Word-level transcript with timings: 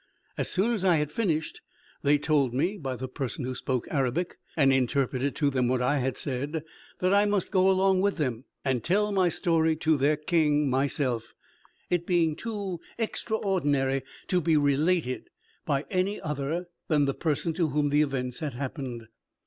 As 0.35 0.49
soon 0.49 0.71
as 0.71 0.83
I 0.83 0.95
had 0.95 1.11
finished 1.11 1.61
they 2.01 2.17
told 2.17 2.55
me, 2.55 2.75
by 2.79 2.95
the 2.95 3.07
person 3.07 3.45
who 3.45 3.53
spoke 3.53 3.87
Arabic 3.91 4.39
and 4.57 4.73
interpreted 4.73 5.35
to 5.35 5.51
them 5.51 5.67
what 5.67 5.79
I 5.79 6.11
said, 6.15 6.63
that 6.97 7.13
I 7.13 7.25
must 7.27 7.51
go 7.51 7.69
along 7.69 8.01
with 8.01 8.17
them, 8.17 8.45
and 8.65 8.83
tell 8.83 9.11
my 9.11 9.29
story 9.29 9.75
to 9.75 9.97
their 9.97 10.17
king 10.17 10.71
myself; 10.71 11.35
it 11.91 12.07
being 12.07 12.35
too 12.35 12.79
extraordinary 12.97 14.01
to 14.29 14.41
be 14.41 14.57
related 14.57 15.29
by 15.67 15.85
any 15.91 16.19
other 16.19 16.65
than 16.87 17.05
the 17.05 17.13
person 17.13 17.53
to 17.53 17.67
whom 17.67 17.89
the 17.89 18.01
events 18.01 18.39
had 18.39 18.55
happened. 18.55 19.07